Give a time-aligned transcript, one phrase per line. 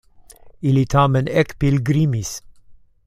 [0.69, 2.33] Ili tamen ekpilgrimis.